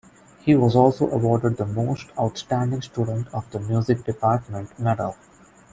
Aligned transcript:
He 0.41 0.55
was 0.55 0.75
also 0.75 1.11
awarded 1.11 1.57
"The 1.57 1.65
Most 1.67 2.07
Outstanding 2.19 2.81
Student 2.81 3.27
of 3.35 3.51
the 3.51 3.59
Music 3.59 4.03
Department" 4.03 4.79
medal. 4.79 5.15